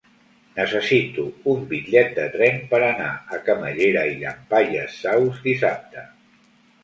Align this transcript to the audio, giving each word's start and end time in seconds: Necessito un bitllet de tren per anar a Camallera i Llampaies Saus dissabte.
Necessito 0.59 1.25
un 1.51 1.59
bitllet 1.73 2.15
de 2.15 2.23
tren 2.37 2.55
per 2.71 2.79
anar 2.87 3.11
a 3.37 3.39
Camallera 3.49 4.05
i 4.13 4.15
Llampaies 4.23 4.95
Saus 5.03 5.45
dissabte. 5.49 6.07